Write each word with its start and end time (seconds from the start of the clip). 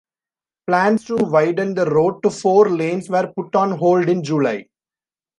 Plans 0.65 1.05
to 1.05 1.15
widen 1.17 1.75
the 1.75 1.85
road 1.85 2.23
to 2.23 2.31
four 2.31 2.71
lanes 2.71 3.07
were 3.07 3.31
put 3.37 3.55
on 3.55 3.77
hold 3.77 4.09
in 4.09 4.23
July. 4.23 4.65